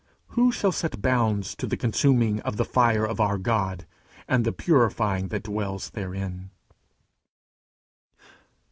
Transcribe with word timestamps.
Who 0.29 0.51
shall 0.51 0.71
set 0.71 0.99
bounds 0.99 1.53
to 1.57 1.67
the 1.67 1.77
consuming 1.77 2.39
of 2.39 2.57
the 2.57 2.65
fire 2.65 3.05
of 3.05 3.19
our 3.19 3.37
God, 3.37 3.85
and 4.27 4.43
the 4.43 4.51
purifying 4.51 5.27
that 5.27 5.43
dwells 5.43 5.91
therein? 5.91 6.49